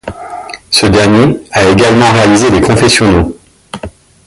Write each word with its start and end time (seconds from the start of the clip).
Ce 0.71 0.87
dernier 0.87 1.39
a 1.51 1.63
également 1.63 2.11
réalisé 2.11 2.49
les 2.49 2.61
confessionnaux. 2.61 3.37